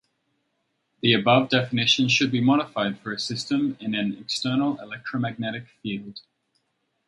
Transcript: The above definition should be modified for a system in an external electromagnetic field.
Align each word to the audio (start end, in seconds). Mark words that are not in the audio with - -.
The 1.01 1.13
above 1.13 1.49
definition 1.49 2.09
should 2.09 2.31
be 2.31 2.41
modified 2.41 2.97
for 3.01 3.11
a 3.11 3.19
system 3.19 3.77
in 3.79 3.93
an 3.93 4.17
external 4.19 4.79
electromagnetic 4.81 5.67
field. 5.83 6.21